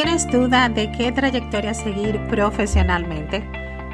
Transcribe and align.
¿Tienes 0.00 0.30
duda 0.30 0.68
de 0.68 0.92
qué 0.92 1.10
trayectoria 1.10 1.74
seguir 1.74 2.20
profesionalmente? 2.28 3.44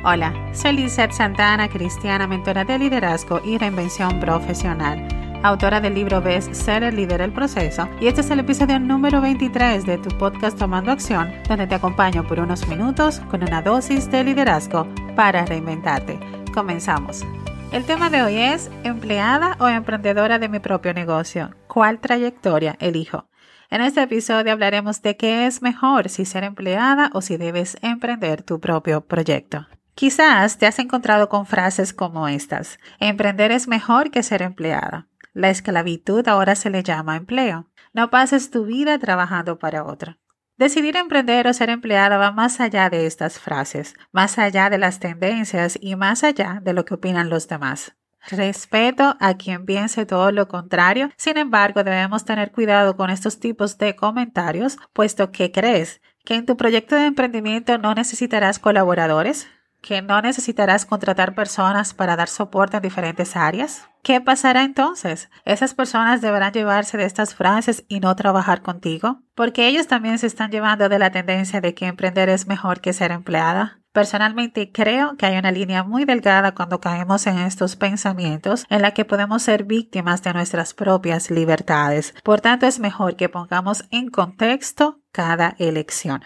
Hola, 0.04 0.34
soy 0.52 0.72
Lizeth 0.74 1.12
Santana, 1.12 1.66
cristiana, 1.66 2.26
mentora 2.26 2.62
de 2.62 2.78
liderazgo 2.78 3.40
y 3.42 3.56
reinvención 3.56 4.20
profesional, 4.20 5.08
autora 5.42 5.80
del 5.80 5.94
libro 5.94 6.20
Best 6.20 6.52
Seller 6.52 6.92
Líder 6.92 7.22
el 7.22 7.32
Proceso, 7.32 7.88
y 8.02 8.08
este 8.08 8.20
es 8.20 8.30
el 8.30 8.40
episodio 8.40 8.78
número 8.78 9.22
23 9.22 9.86
de 9.86 9.96
tu 9.96 10.10
podcast 10.18 10.58
Tomando 10.58 10.92
Acción, 10.92 11.32
donde 11.48 11.66
te 11.66 11.76
acompaño 11.76 12.28
por 12.28 12.38
unos 12.38 12.68
minutos 12.68 13.20
con 13.30 13.42
una 13.42 13.62
dosis 13.62 14.10
de 14.10 14.24
liderazgo 14.24 14.86
para 15.16 15.46
reinventarte. 15.46 16.20
Comenzamos. 16.52 17.24
El 17.72 17.86
tema 17.86 18.10
de 18.10 18.22
hoy 18.22 18.36
es 18.36 18.70
empleada 18.82 19.56
o 19.58 19.68
emprendedora 19.68 20.38
de 20.38 20.50
mi 20.50 20.58
propio 20.58 20.92
negocio. 20.92 21.54
¿Cuál 21.66 21.98
trayectoria 21.98 22.76
elijo? 22.78 23.24
En 23.70 23.80
este 23.80 24.02
episodio 24.02 24.52
hablaremos 24.52 25.02
de 25.02 25.16
qué 25.16 25.46
es 25.46 25.62
mejor, 25.62 26.08
si 26.08 26.24
ser 26.24 26.44
empleada 26.44 27.10
o 27.14 27.22
si 27.22 27.36
debes 27.36 27.76
emprender 27.82 28.42
tu 28.42 28.60
propio 28.60 29.06
proyecto. 29.06 29.66
Quizás 29.94 30.58
te 30.58 30.66
has 30.66 30.78
encontrado 30.78 31.28
con 31.28 31.46
frases 31.46 31.92
como 31.92 32.28
estas. 32.28 32.78
Emprender 32.98 33.52
es 33.52 33.68
mejor 33.68 34.10
que 34.10 34.22
ser 34.22 34.42
empleada. 34.42 35.08
La 35.32 35.50
esclavitud 35.50 36.26
ahora 36.28 36.56
se 36.56 36.70
le 36.70 36.82
llama 36.82 37.16
empleo. 37.16 37.68
No 37.92 38.10
pases 38.10 38.50
tu 38.50 38.64
vida 38.64 38.98
trabajando 38.98 39.58
para 39.58 39.84
otro. 39.84 40.16
Decidir 40.56 40.96
emprender 40.96 41.48
o 41.48 41.52
ser 41.52 41.70
empleada 41.70 42.16
va 42.16 42.30
más 42.30 42.60
allá 42.60 42.90
de 42.90 43.06
estas 43.06 43.40
frases, 43.40 43.94
más 44.12 44.38
allá 44.38 44.70
de 44.70 44.78
las 44.78 45.00
tendencias 45.00 45.78
y 45.80 45.96
más 45.96 46.22
allá 46.22 46.60
de 46.62 46.72
lo 46.72 46.84
que 46.84 46.94
opinan 46.94 47.28
los 47.28 47.48
demás. 47.48 47.96
Respeto 48.28 49.16
a 49.20 49.34
quien 49.34 49.66
piense 49.66 50.06
todo 50.06 50.32
lo 50.32 50.48
contrario. 50.48 51.10
Sin 51.16 51.36
embargo, 51.36 51.84
debemos 51.84 52.24
tener 52.24 52.52
cuidado 52.52 52.96
con 52.96 53.10
estos 53.10 53.38
tipos 53.38 53.76
de 53.78 53.96
comentarios, 53.96 54.78
puesto 54.92 55.30
que 55.30 55.52
crees 55.52 56.00
que 56.24 56.34
en 56.34 56.46
tu 56.46 56.56
proyecto 56.56 56.96
de 56.96 57.06
emprendimiento 57.06 57.76
no 57.76 57.94
necesitarás 57.94 58.58
colaboradores, 58.58 59.46
que 59.84 60.00
no 60.00 60.22
necesitarás 60.22 60.86
contratar 60.86 61.34
personas 61.34 61.92
para 61.92 62.16
dar 62.16 62.28
soporte 62.28 62.78
en 62.78 62.82
diferentes 62.82 63.36
áreas. 63.36 63.86
¿Qué 64.02 64.18
pasará 64.20 64.64
entonces? 64.64 65.28
¿Esas 65.44 65.74
personas 65.74 66.22
deberán 66.22 66.52
llevarse 66.52 66.96
de 66.96 67.04
estas 67.04 67.34
frases 67.34 67.84
y 67.86 68.00
no 68.00 68.16
trabajar 68.16 68.62
contigo? 68.62 69.20
Porque 69.34 69.68
ellos 69.68 69.86
también 69.86 70.18
se 70.18 70.26
están 70.26 70.50
llevando 70.50 70.88
de 70.88 70.98
la 70.98 71.10
tendencia 71.10 71.60
de 71.60 71.74
que 71.74 71.86
emprender 71.86 72.30
es 72.30 72.46
mejor 72.46 72.80
que 72.80 72.94
ser 72.94 73.10
empleada. 73.12 73.80
Personalmente 73.92 74.72
creo 74.72 75.16
que 75.18 75.26
hay 75.26 75.36
una 75.36 75.52
línea 75.52 75.84
muy 75.84 76.06
delgada 76.06 76.54
cuando 76.54 76.80
caemos 76.80 77.26
en 77.26 77.38
estos 77.38 77.76
pensamientos 77.76 78.64
en 78.70 78.80
la 78.80 78.92
que 78.92 79.04
podemos 79.04 79.42
ser 79.42 79.64
víctimas 79.64 80.22
de 80.22 80.32
nuestras 80.32 80.72
propias 80.72 81.30
libertades. 81.30 82.14
Por 82.24 82.40
tanto, 82.40 82.66
es 82.66 82.80
mejor 82.80 83.16
que 83.16 83.28
pongamos 83.28 83.84
en 83.90 84.08
contexto 84.08 85.00
cada 85.12 85.54
elección. 85.58 86.22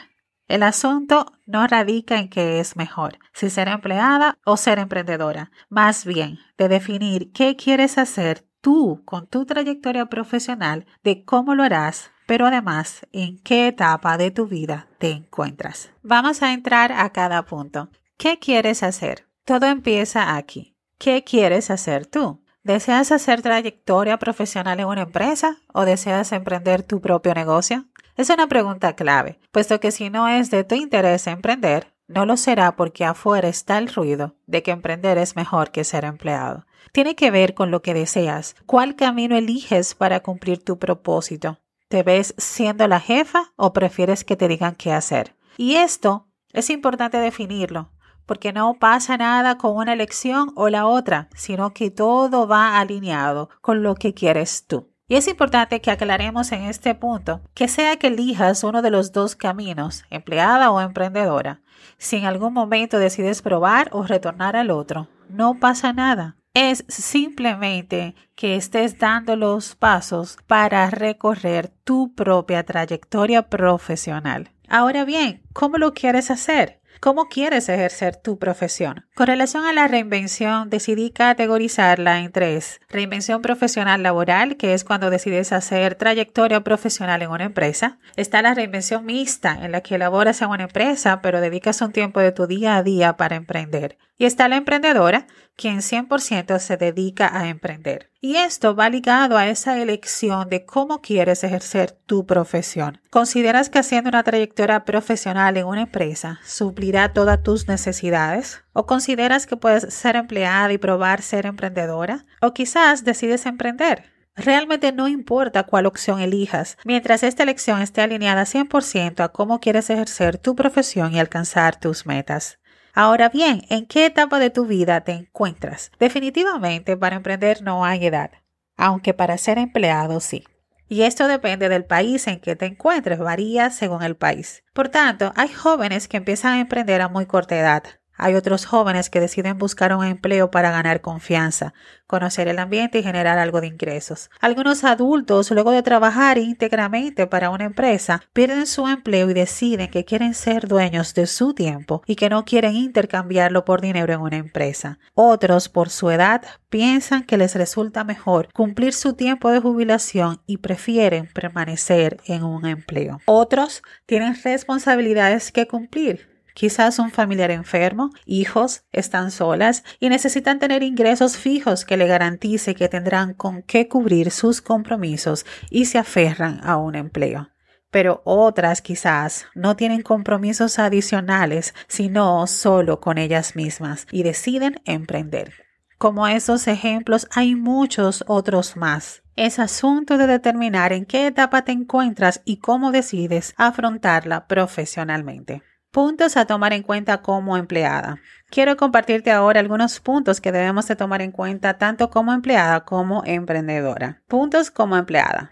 El 0.48 0.62
asunto 0.62 1.32
no 1.44 1.66
radica 1.66 2.18
en 2.18 2.30
qué 2.30 2.58
es 2.58 2.74
mejor, 2.74 3.18
si 3.34 3.50
ser 3.50 3.68
empleada 3.68 4.38
o 4.44 4.56
ser 4.56 4.78
emprendedora, 4.78 5.50
más 5.68 6.06
bien 6.06 6.38
de 6.56 6.68
definir 6.68 7.32
qué 7.32 7.54
quieres 7.54 7.98
hacer 7.98 8.46
tú 8.62 9.02
con 9.04 9.26
tu 9.26 9.44
trayectoria 9.44 10.06
profesional, 10.06 10.86
de 11.04 11.22
cómo 11.24 11.54
lo 11.54 11.64
harás, 11.64 12.10
pero 12.26 12.46
además 12.46 13.06
en 13.12 13.38
qué 13.40 13.68
etapa 13.68 14.16
de 14.16 14.30
tu 14.30 14.46
vida 14.46 14.88
te 14.98 15.10
encuentras. 15.10 15.90
Vamos 16.02 16.42
a 16.42 16.54
entrar 16.54 16.92
a 16.92 17.10
cada 17.10 17.44
punto. 17.44 17.90
¿Qué 18.16 18.38
quieres 18.38 18.82
hacer? 18.82 19.28
Todo 19.44 19.66
empieza 19.66 20.34
aquí. 20.34 20.76
¿Qué 20.98 21.24
quieres 21.24 21.70
hacer 21.70 22.06
tú? 22.06 22.42
¿Deseas 22.62 23.12
hacer 23.12 23.42
trayectoria 23.42 24.18
profesional 24.18 24.80
en 24.80 24.86
una 24.86 25.02
empresa 25.02 25.58
o 25.72 25.84
deseas 25.84 26.32
emprender 26.32 26.82
tu 26.82 27.00
propio 27.00 27.32
negocio? 27.34 27.84
Es 28.18 28.30
una 28.30 28.48
pregunta 28.48 28.96
clave, 28.96 29.38
puesto 29.52 29.78
que 29.78 29.92
si 29.92 30.10
no 30.10 30.26
es 30.26 30.50
de 30.50 30.64
tu 30.64 30.74
interés 30.74 31.28
emprender, 31.28 31.94
no 32.08 32.26
lo 32.26 32.36
será 32.36 32.74
porque 32.74 33.04
afuera 33.04 33.46
está 33.46 33.78
el 33.78 33.86
ruido 33.86 34.34
de 34.44 34.64
que 34.64 34.72
emprender 34.72 35.18
es 35.18 35.36
mejor 35.36 35.70
que 35.70 35.84
ser 35.84 36.04
empleado. 36.04 36.66
Tiene 36.90 37.14
que 37.14 37.30
ver 37.30 37.54
con 37.54 37.70
lo 37.70 37.80
que 37.80 37.94
deseas, 37.94 38.56
cuál 38.66 38.96
camino 38.96 39.36
eliges 39.36 39.94
para 39.94 40.18
cumplir 40.18 40.64
tu 40.64 40.80
propósito. 40.80 41.60
¿Te 41.86 42.02
ves 42.02 42.34
siendo 42.38 42.88
la 42.88 42.98
jefa 42.98 43.52
o 43.54 43.72
prefieres 43.72 44.24
que 44.24 44.34
te 44.34 44.48
digan 44.48 44.74
qué 44.74 44.92
hacer? 44.92 45.36
Y 45.56 45.76
esto 45.76 46.26
es 46.52 46.70
importante 46.70 47.18
definirlo, 47.18 47.92
porque 48.26 48.52
no 48.52 48.80
pasa 48.80 49.16
nada 49.16 49.58
con 49.58 49.76
una 49.76 49.92
elección 49.92 50.50
o 50.56 50.70
la 50.70 50.86
otra, 50.86 51.28
sino 51.36 51.72
que 51.72 51.92
todo 51.92 52.48
va 52.48 52.80
alineado 52.80 53.48
con 53.60 53.84
lo 53.84 53.94
que 53.94 54.12
quieres 54.12 54.66
tú. 54.66 54.90
Y 55.08 55.16
es 55.16 55.26
importante 55.26 55.80
que 55.80 55.90
aclaremos 55.90 56.52
en 56.52 56.62
este 56.62 56.94
punto 56.94 57.40
que 57.54 57.66
sea 57.66 57.96
que 57.96 58.08
elijas 58.08 58.62
uno 58.62 58.82
de 58.82 58.90
los 58.90 59.12
dos 59.12 59.34
caminos, 59.34 60.04
empleada 60.10 60.70
o 60.70 60.80
emprendedora, 60.80 61.62
si 61.96 62.16
en 62.16 62.26
algún 62.26 62.52
momento 62.52 62.98
decides 62.98 63.42
probar 63.42 63.88
o 63.92 64.02
retornar 64.04 64.54
al 64.54 64.70
otro, 64.70 65.08
no 65.28 65.58
pasa 65.58 65.92
nada 65.92 66.38
es 66.58 66.84
simplemente 66.88 68.16
que 68.34 68.56
estés 68.56 68.98
dando 68.98 69.36
los 69.36 69.76
pasos 69.76 70.38
para 70.48 70.90
recorrer 70.90 71.68
tu 71.84 72.14
propia 72.16 72.64
trayectoria 72.64 73.48
profesional. 73.48 74.50
Ahora 74.68 75.04
bien, 75.04 75.42
¿cómo 75.52 75.78
lo 75.78 75.94
quieres 75.94 76.32
hacer? 76.32 76.80
¿Cómo 77.00 77.26
quieres 77.26 77.68
ejercer 77.68 78.16
tu 78.16 78.38
profesión? 78.38 79.06
Con 79.14 79.28
relación 79.28 79.64
a 79.64 79.72
la 79.72 79.86
reinvención, 79.86 80.68
decidí 80.68 81.10
categorizarla 81.10 82.18
en 82.18 82.32
tres. 82.32 82.80
Reinvención 82.88 83.40
profesional 83.40 84.02
laboral, 84.02 84.56
que 84.56 84.74
es 84.74 84.82
cuando 84.82 85.08
decides 85.08 85.52
hacer 85.52 85.94
trayectoria 85.94 86.64
profesional 86.64 87.22
en 87.22 87.30
una 87.30 87.44
empresa. 87.44 87.98
Está 88.16 88.42
la 88.42 88.54
reinvención 88.54 89.06
mixta, 89.06 89.58
en 89.62 89.70
la 89.70 89.80
que 89.80 89.94
elaboras 89.94 90.42
en 90.42 90.48
una 90.48 90.64
empresa, 90.64 91.22
pero 91.22 91.40
dedicas 91.40 91.80
un 91.82 91.92
tiempo 91.92 92.18
de 92.18 92.32
tu 92.32 92.48
día 92.48 92.76
a 92.76 92.82
día 92.82 93.16
para 93.16 93.36
emprender. 93.36 93.96
Y 94.18 94.24
está 94.24 94.48
la 94.48 94.56
emprendedora, 94.56 95.26
quien 95.54 95.78
100% 95.78 96.58
se 96.58 96.76
dedica 96.76 97.30
a 97.36 97.48
emprender. 97.48 98.10
Y 98.20 98.36
esto 98.36 98.74
va 98.74 98.90
ligado 98.90 99.36
a 99.36 99.48
esa 99.48 99.80
elección 99.80 100.48
de 100.48 100.64
cómo 100.66 101.00
quieres 101.00 101.44
ejercer 101.44 101.92
tu 101.92 102.26
profesión. 102.26 103.00
¿Consideras 103.10 103.70
que 103.70 103.78
haciendo 103.78 104.08
una 104.08 104.24
trayectoria 104.24 104.84
profesional 104.84 105.56
en 105.56 105.66
una 105.66 105.82
empresa 105.82 106.40
suplirá 106.44 107.12
todas 107.12 107.42
tus 107.42 107.68
necesidades? 107.68 108.64
¿O 108.72 108.86
consideras 108.86 109.46
que 109.46 109.56
puedes 109.56 109.94
ser 109.94 110.16
empleada 110.16 110.72
y 110.72 110.78
probar 110.78 111.22
ser 111.22 111.46
emprendedora? 111.46 112.24
¿O 112.40 112.52
quizás 112.52 113.04
decides 113.04 113.46
emprender? 113.46 114.12
Realmente 114.34 114.92
no 114.92 115.08
importa 115.08 115.64
cuál 115.64 115.86
opción 115.86 116.20
elijas, 116.20 116.76
mientras 116.84 117.24
esta 117.24 117.42
elección 117.42 117.82
esté 117.82 118.02
alineada 118.02 118.42
100% 118.42 119.24
a 119.24 119.28
cómo 119.30 119.58
quieres 119.58 119.90
ejercer 119.90 120.38
tu 120.38 120.54
profesión 120.54 121.12
y 121.12 121.18
alcanzar 121.18 121.78
tus 121.78 122.06
metas. 122.06 122.60
Ahora 123.00 123.28
bien, 123.28 123.62
¿en 123.68 123.86
qué 123.86 124.06
etapa 124.06 124.40
de 124.40 124.50
tu 124.50 124.66
vida 124.66 125.02
te 125.02 125.12
encuentras? 125.12 125.92
Definitivamente 126.00 126.96
para 126.96 127.14
emprender 127.14 127.62
no 127.62 127.84
hay 127.84 128.04
edad, 128.04 128.32
aunque 128.76 129.14
para 129.14 129.38
ser 129.38 129.56
empleado 129.56 130.18
sí. 130.18 130.42
Y 130.88 131.02
esto 131.02 131.28
depende 131.28 131.68
del 131.68 131.84
país 131.84 132.26
en 132.26 132.40
que 132.40 132.56
te 132.56 132.66
encuentres, 132.66 133.20
varía 133.20 133.70
según 133.70 134.02
el 134.02 134.16
país. 134.16 134.64
Por 134.72 134.88
tanto, 134.88 135.32
hay 135.36 135.46
jóvenes 135.46 136.08
que 136.08 136.16
empiezan 136.16 136.54
a 136.54 136.60
emprender 136.60 137.00
a 137.00 137.08
muy 137.08 137.26
corta 137.26 137.56
edad, 137.56 137.84
hay 138.18 138.34
otros 138.34 138.66
jóvenes 138.66 139.08
que 139.08 139.20
deciden 139.20 139.56
buscar 139.56 139.94
un 139.96 140.04
empleo 140.04 140.50
para 140.50 140.70
ganar 140.70 141.00
confianza, 141.00 141.72
conocer 142.06 142.48
el 142.48 142.58
ambiente 142.58 142.98
y 142.98 143.02
generar 143.02 143.38
algo 143.38 143.60
de 143.60 143.68
ingresos. 143.68 144.30
Algunos 144.40 144.82
adultos, 144.82 145.50
luego 145.50 145.70
de 145.70 145.82
trabajar 145.82 146.38
íntegramente 146.38 147.26
para 147.26 147.50
una 147.50 147.64
empresa, 147.64 148.22
pierden 148.32 148.66
su 148.66 148.88
empleo 148.88 149.30
y 149.30 149.34
deciden 149.34 149.90
que 149.90 150.04
quieren 150.04 150.34
ser 150.34 150.66
dueños 150.68 151.14
de 151.14 151.26
su 151.26 151.54
tiempo 151.54 152.02
y 152.06 152.16
que 152.16 152.28
no 152.28 152.44
quieren 152.44 152.74
intercambiarlo 152.74 153.64
por 153.64 153.80
dinero 153.80 154.12
en 154.12 154.20
una 154.20 154.36
empresa. 154.36 154.98
Otros, 155.14 155.68
por 155.68 155.90
su 155.90 156.10
edad, 156.10 156.42
piensan 156.70 157.24
que 157.24 157.36
les 157.36 157.54
resulta 157.54 158.04
mejor 158.04 158.52
cumplir 158.52 158.92
su 158.92 159.12
tiempo 159.12 159.50
de 159.50 159.60
jubilación 159.60 160.40
y 160.46 160.58
prefieren 160.58 161.28
permanecer 161.32 162.18
en 162.26 162.42
un 162.42 162.66
empleo. 162.66 163.20
Otros 163.26 163.82
tienen 164.06 164.34
responsabilidades 164.42 165.52
que 165.52 165.68
cumplir 165.68 166.37
Quizás 166.58 166.98
un 166.98 167.12
familiar 167.12 167.52
enfermo, 167.52 168.10
hijos, 168.26 168.82
están 168.90 169.30
solas 169.30 169.84
y 170.00 170.08
necesitan 170.08 170.58
tener 170.58 170.82
ingresos 170.82 171.36
fijos 171.36 171.84
que 171.84 171.96
le 171.96 172.08
garantice 172.08 172.74
que 172.74 172.88
tendrán 172.88 173.32
con 173.32 173.62
qué 173.62 173.86
cubrir 173.86 174.32
sus 174.32 174.60
compromisos 174.60 175.46
y 175.70 175.84
se 175.84 175.98
aferran 175.98 176.60
a 176.64 176.76
un 176.76 176.96
empleo. 176.96 177.48
Pero 177.92 178.22
otras 178.24 178.82
quizás 178.82 179.46
no 179.54 179.76
tienen 179.76 180.02
compromisos 180.02 180.80
adicionales, 180.80 181.76
sino 181.86 182.44
solo 182.48 182.98
con 182.98 183.18
ellas 183.18 183.54
mismas 183.54 184.08
y 184.10 184.24
deciden 184.24 184.82
emprender. 184.84 185.52
Como 185.96 186.26
esos 186.26 186.66
ejemplos 186.66 187.28
hay 187.30 187.54
muchos 187.54 188.24
otros 188.26 188.76
más. 188.76 189.22
Es 189.36 189.60
asunto 189.60 190.18
de 190.18 190.26
determinar 190.26 190.92
en 190.92 191.04
qué 191.04 191.28
etapa 191.28 191.62
te 191.62 191.70
encuentras 191.70 192.42
y 192.44 192.56
cómo 192.56 192.90
decides 192.90 193.54
afrontarla 193.56 194.48
profesionalmente. 194.48 195.62
Puntos 195.90 196.36
a 196.36 196.44
tomar 196.44 196.74
en 196.74 196.82
cuenta 196.82 197.22
como 197.22 197.56
empleada. 197.56 198.20
Quiero 198.50 198.76
compartirte 198.76 199.30
ahora 199.30 199.60
algunos 199.60 200.00
puntos 200.00 200.38
que 200.40 200.52
debemos 200.52 200.86
de 200.86 200.96
tomar 200.96 201.22
en 201.22 201.32
cuenta 201.32 201.78
tanto 201.78 202.10
como 202.10 202.34
empleada 202.34 202.84
como 202.84 203.22
emprendedora. 203.24 204.20
Puntos 204.28 204.70
como 204.70 204.98
empleada. 204.98 205.50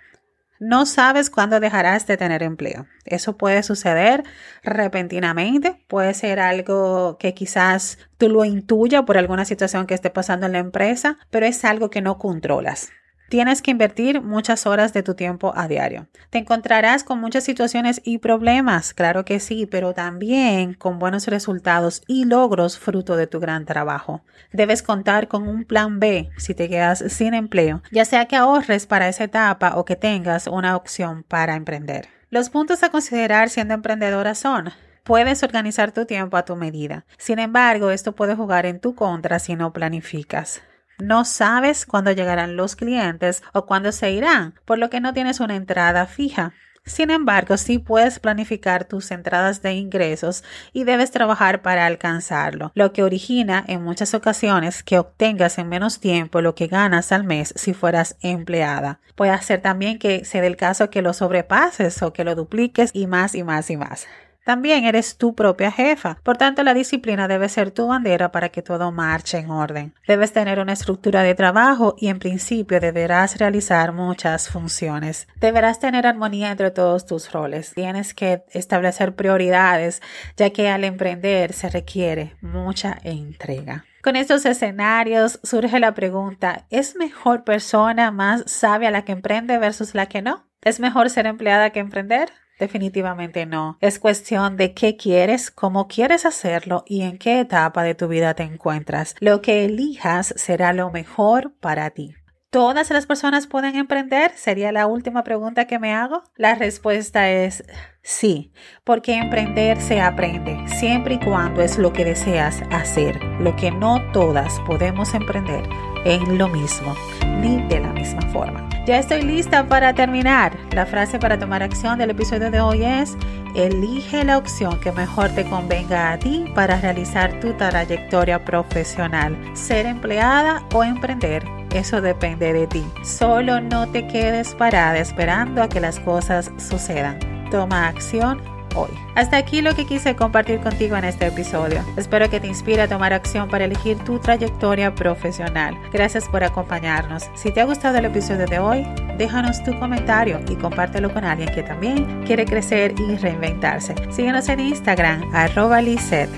No 0.58 0.84
sabes 0.84 1.30
cuándo 1.30 1.58
dejarás 1.58 2.06
de 2.06 2.18
tener 2.18 2.42
empleo. 2.42 2.86
Eso 3.06 3.38
puede 3.38 3.62
suceder 3.62 4.24
repentinamente, 4.62 5.82
puede 5.88 6.12
ser 6.12 6.38
algo 6.38 7.16
que 7.18 7.32
quizás 7.32 7.98
tú 8.18 8.28
lo 8.28 8.44
intuyas 8.44 9.04
por 9.04 9.16
alguna 9.16 9.46
situación 9.46 9.86
que 9.86 9.94
esté 9.94 10.10
pasando 10.10 10.44
en 10.46 10.52
la 10.52 10.58
empresa, 10.58 11.18
pero 11.30 11.46
es 11.46 11.64
algo 11.64 11.88
que 11.88 12.02
no 12.02 12.18
controlas. 12.18 12.90
Tienes 13.28 13.61
que 13.61 13.73
invertir 13.73 14.23
muchas 14.23 14.67
horas 14.67 14.93
de 14.93 15.02
tu 15.02 15.14
tiempo 15.14 15.52
a 15.56 15.67
diario. 15.67 16.06
Te 16.31 16.38
encontrarás 16.38 17.02
con 17.02 17.20
muchas 17.20 17.43
situaciones 17.43 18.00
y 18.05 18.19
problemas, 18.19 18.94
claro 18.94 19.25
que 19.25 19.40
sí, 19.40 19.67
pero 19.67 19.94
también 19.94 20.75
con 20.75 20.99
buenos 20.99 21.26
resultados 21.26 22.02
y 22.06 22.25
logros 22.25 22.78
fruto 22.78 23.17
de 23.17 23.26
tu 23.26 23.40
gran 23.40 23.64
trabajo. 23.67 24.23
Debes 24.52 24.82
contar 24.82 25.26
con 25.26 25.49
un 25.49 25.64
plan 25.64 25.99
B 25.99 26.31
si 26.37 26.55
te 26.55 26.69
quedas 26.69 27.05
sin 27.08 27.34
empleo, 27.34 27.82
ya 27.90 28.05
sea 28.05 28.26
que 28.26 28.37
ahorres 28.37 28.87
para 28.87 29.08
esa 29.08 29.25
etapa 29.25 29.76
o 29.76 29.84
que 29.84 29.96
tengas 29.96 30.46
una 30.46 30.76
opción 30.76 31.25
para 31.25 31.56
emprender. 31.56 32.08
Los 32.31 32.50
puntos 32.50 32.82
a 32.82 32.90
considerar 32.90 33.50
siendo 33.50 33.75
emprendedora 33.75 34.34
son 34.34 34.70
Puedes 35.06 35.44
organizar 35.44 35.93
tu 35.93 36.05
tiempo 36.05 36.37
a 36.37 36.44
tu 36.44 36.56
medida. 36.56 37.06
Sin 37.17 37.38
embargo, 37.38 37.93
esto 37.93 38.17
puede 38.17 38.34
jugar 38.34 38.67
en 38.67 38.81
tu 38.81 38.96
contra 38.96 39.38
si 39.38 39.55
no 39.55 39.72
planificas. 39.72 40.62
No 40.98 41.25
sabes 41.25 41.84
cuándo 41.84 42.12
llegarán 42.12 42.56
los 42.56 42.75
clientes 42.75 43.43
o 43.52 43.66
cuándo 43.66 43.93
se 43.93 44.12
irán, 44.12 44.54
por 44.64 44.78
lo 44.78 44.88
que 44.88 45.00
no 45.00 45.12
tienes 45.12 45.40
una 45.40 45.56
entrada 45.56 46.06
fija. 46.06 46.54
Sin 46.87 47.10
embargo, 47.10 47.56
sí 47.56 47.78
puedes 47.78 48.20
planificar 48.20 48.84
tus 48.84 49.10
entradas 49.10 49.60
de 49.60 49.75
ingresos 49.75 50.44
y 50.72 50.84
debes 50.84 51.10
trabajar 51.10 51.60
para 51.60 51.84
alcanzarlo, 51.84 52.70
lo 52.75 52.93
que 52.93 53.02
origina 53.02 53.64
en 53.66 53.82
muchas 53.82 54.14
ocasiones 54.14 54.84
que 54.84 54.98
obtengas 55.00 55.58
en 55.58 55.69
menos 55.69 55.98
tiempo 55.98 56.40
lo 56.40 56.54
que 56.54 56.69
ganas 56.69 57.10
al 57.10 57.25
mes 57.25 57.52
si 57.56 57.75
fueras 57.75 58.16
empleada. 58.20 59.00
Puede 59.16 59.37
ser 59.43 59.60
también 59.60 59.98
que 59.98 60.25
se 60.25 60.40
dé 60.40 60.46
el 60.46 60.56
caso 60.56 60.88
que 60.88 61.02
lo 61.02 61.12
sobrepases 61.12 62.02
o 62.02 62.12
que 62.12 62.22
lo 62.22 62.37
dupliques 62.37 62.90
y 62.94 63.08
más 63.08 63.34
y 63.34 63.43
más 63.43 63.69
y 63.69 63.76
más. 63.76 64.06
También 64.46 64.84
eres 64.84 65.16
tu 65.16 65.34
propia 65.34 65.72
jefa, 65.72 66.19
por 66.22 66.37
tanto 66.37 66.62
la 66.62 66.72
disciplina 66.72 67.26
debe 67.26 67.48
ser 67.48 67.72
tu 67.72 67.88
bandera 67.88 68.31
para 68.31 68.50
que 68.50 68.62
todo 68.62 68.93
marche 68.93 69.38
en 69.38 69.50
orden. 69.50 69.93
Debes 70.06 70.32
tener 70.32 70.60
una 70.60 70.72
estructura 70.72 71.25
de 71.25 71.34
trabajo 71.34 71.96
y 71.98 72.06
en 72.06 72.20
principio 72.20 72.78
deberás 72.78 73.38
realizar 73.38 73.93
muchas 73.93 74.48
funciones. 74.48 75.26
Deberás 75.40 75.81
tener 75.81 76.06
armonía 76.06 76.52
entre 76.52 76.70
todos 76.70 77.06
tus 77.06 77.32
roles. 77.32 77.72
Tienes 77.75 78.14
que 78.14 78.44
establecer 78.52 79.16
prioridades, 79.16 80.00
ya 80.37 80.50
que 80.50 80.69
al 80.69 80.84
emprender 80.84 81.52
se 81.52 81.69
requiere 81.69 82.37
mucha 82.40 82.98
entrega. 83.02 83.84
Con 84.00 84.14
estos 84.14 84.46
escenarios 84.46 85.40
surge 85.43 85.81
la 85.81 85.94
pregunta, 85.94 86.66
¿es 86.70 86.94
mejor 86.94 87.43
persona 87.43 88.12
más 88.12 88.44
sabia 88.46 88.93
la 88.93 89.04
que 89.04 89.10
emprende 89.10 89.58
versus 89.58 89.96
la 89.96 90.06
que 90.06 90.22
no? 90.22 90.46
¿Es 90.62 90.78
mejor 90.78 91.10
ser 91.10 91.26
empleada 91.26 91.70
que 91.70 91.81
emprender? 91.81 92.31
Definitivamente 92.58 93.47
no. 93.47 93.79
Es 93.81 93.99
cuestión 93.99 94.56
de 94.56 94.73
qué 94.75 94.97
quieres, 94.97 95.50
cómo 95.50 95.88
quieres 95.88 96.25
hacerlo 96.25 96.85
y 96.87 97.03
en 97.03 97.19
qué 97.19 97.41
etapa 97.41 97.82
de 97.82 97.94
tu 97.94 98.08
vida 98.08 98.35
te 98.35 98.43
encuentras. 98.44 99.14
Lo 99.20 99.43
que 99.43 99.64
elijas 99.64 100.35
será 100.37 100.73
lo 100.73 100.91
mejor 100.91 101.55
para 101.61 101.91
ti. 101.91 102.14
¿Todas 102.50 102.91
las 102.91 103.05
personas 103.05 103.47
pueden 103.47 103.76
emprender? 103.76 104.32
Sería 104.35 104.73
la 104.73 104.87
última 104.87 105.25
pregunta 105.25 105.67
que 105.67 105.79
me 105.79 105.93
hago. 105.93 106.23
La 106.37 106.55
respuesta 106.55 107.29
es 107.29 107.64
sí, 108.03 108.53
porque 108.82 109.14
emprender 109.14 109.79
se 109.81 110.00
aprende 110.00 110.56
siempre 110.69 111.17
y 111.17 111.19
cuando 111.19 111.61
es 111.61 111.76
lo 111.76 111.93
que 111.93 112.05
deseas 112.05 112.62
hacer. 112.70 113.23
Lo 113.41 113.55
que 113.56 113.70
no 113.70 114.00
todas 114.12 114.58
podemos 114.61 115.12
emprender 115.12 115.69
en 116.06 116.38
lo 116.38 116.49
mismo, 116.49 116.94
ni 117.41 117.61
de 117.69 117.81
la 117.81 117.93
misma 117.93 118.23
forma. 118.32 118.75
Ya 118.86 119.00
estoy 119.00 119.22
lista 119.22 119.66
para 119.66 119.94
terminar. 119.94 120.56
La 120.70 120.86
frase 120.86 121.18
para 121.18 121.36
tomar 121.36 121.60
acción 121.60 121.98
del 121.98 122.10
episodio 122.10 122.52
de 122.52 122.60
hoy 122.60 122.84
es, 122.84 123.16
elige 123.56 124.22
la 124.22 124.38
opción 124.38 124.78
que 124.78 124.92
mejor 124.92 125.30
te 125.30 125.44
convenga 125.44 126.12
a 126.12 126.18
ti 126.20 126.44
para 126.54 126.80
realizar 126.80 127.40
tu 127.40 127.52
trayectoria 127.54 128.44
profesional, 128.44 129.36
ser 129.54 129.86
empleada 129.86 130.62
o 130.72 130.84
emprender. 130.84 131.44
Eso 131.74 132.00
depende 132.00 132.52
de 132.52 132.68
ti. 132.68 132.84
Solo 133.02 133.60
no 133.60 133.88
te 133.88 134.06
quedes 134.06 134.54
parada 134.54 134.98
esperando 134.98 135.64
a 135.64 135.68
que 135.68 135.80
las 135.80 135.98
cosas 135.98 136.52
sucedan. 136.56 137.18
Toma 137.50 137.88
acción 137.88 138.40
hoy. 138.76 138.90
Hasta 139.14 139.37
aquí 139.37 139.62
lo 139.62 139.75
que 139.75 139.87
quise 139.87 140.14
compartir 140.17 140.61
contigo 140.61 140.96
en 140.96 141.05
este 141.05 141.26
episodio. 141.26 141.84
Espero 141.96 142.28
que 142.31 142.40
te 142.40 142.46
inspire 142.46 142.82
a 142.82 142.88
tomar 142.88 143.12
acción 143.12 143.49
para 143.49 143.64
elegir 143.64 143.99
tu 143.99 144.19
trayectoria 144.19 144.94
profesional. 144.94 145.76
Gracias 145.93 146.28
por 146.28 146.44
acompañarnos. 146.44 147.25
Si 147.34 147.52
te 147.52 147.61
ha 147.61 147.64
gustado 147.64 147.99
el 147.99 148.05
episodio 148.05 148.46
de 148.46 148.58
hoy, 148.58 148.87
déjanos 149.19 149.62
tu 149.64 149.78
comentario 149.78 150.40
y 150.49 150.56
compártelo 150.56 151.12
con 151.12 151.25
alguien 151.25 151.52
que 151.55 151.62
también 151.62 152.25
quiere 152.25 152.44
crecer 152.44 152.94
y 152.99 153.17
reinventarse. 153.17 153.94
Síguenos 154.11 154.49
en 154.49 154.61
Instagram, 154.61 155.34
arroba 155.34 155.81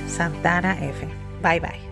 Santana 0.07 0.77
F. 0.81 1.07
Bye 1.43 1.61
bye. 1.61 1.88